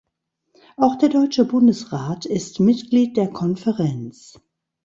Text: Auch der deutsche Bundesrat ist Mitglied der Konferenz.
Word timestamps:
Auch 0.77 0.95
der 0.95 1.09
deutsche 1.09 1.45
Bundesrat 1.45 2.25
ist 2.25 2.59
Mitglied 2.59 3.17
der 3.17 3.29
Konferenz. 3.29 4.39